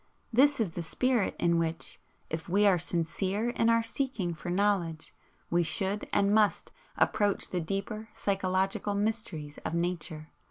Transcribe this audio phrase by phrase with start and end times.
[0.33, 5.13] This is the spirit in which, if we are sincere in our seeking for knowledge,
[5.51, 10.31] we should and must approach the deeper psychological mysteries of Nature.